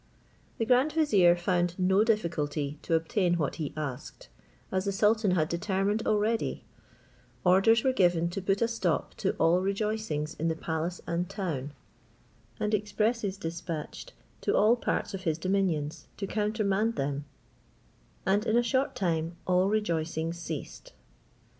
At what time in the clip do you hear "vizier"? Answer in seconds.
0.93-1.35